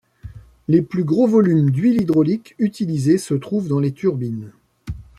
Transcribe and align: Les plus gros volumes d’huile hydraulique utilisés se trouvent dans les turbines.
Les 0.67 0.81
plus 0.81 1.03
gros 1.03 1.27
volumes 1.27 1.69
d’huile 1.69 2.01
hydraulique 2.01 2.55
utilisés 2.57 3.19
se 3.19 3.35
trouvent 3.35 3.67
dans 3.67 3.79
les 3.79 3.91
turbines. 3.93 4.51